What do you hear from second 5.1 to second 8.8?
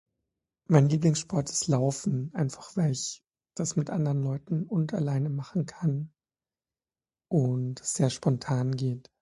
machen kann und sehr spontan